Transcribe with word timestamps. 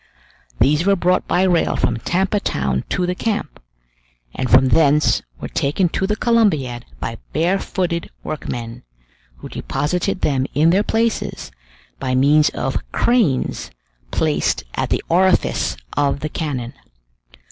These 0.59 0.83
were 0.87 0.95
brought 0.95 1.27
by 1.27 1.43
rail 1.43 1.75
from 1.75 1.97
Tampa 1.97 2.39
Town 2.39 2.83
to 2.89 3.05
the 3.05 3.13
camp, 3.13 3.59
and 4.33 4.49
from 4.49 4.69
thence 4.69 5.21
were 5.39 5.47
taken 5.47 5.89
to 5.89 6.07
the 6.07 6.15
Columbiad 6.15 6.85
by 6.99 7.19
barefooted 7.33 8.09
workmen, 8.23 8.81
who 9.37 9.47
deposited 9.49 10.21
them 10.21 10.47
in 10.55 10.71
their 10.71 10.81
places 10.81 11.51
by 11.99 12.15
means 12.15 12.49
of 12.49 12.79
cranes 12.91 13.69
placed 14.09 14.63
at 14.73 14.89
the 14.89 15.03
orifice 15.07 15.77
of 15.95 16.21
the 16.21 16.29
cannon. 16.29 16.73